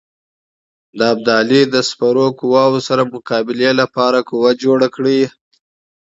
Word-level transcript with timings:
د 0.97 0.99
ابدالي 1.13 1.61
د 1.73 1.75
سپرو 1.89 2.25
قواوو 2.39 2.79
سره 2.87 3.03
مقابلې 3.15 3.71
لپاره 3.81 4.19
قوه 4.29 4.51
جوړه 4.63 4.87
کړي. 4.95 5.21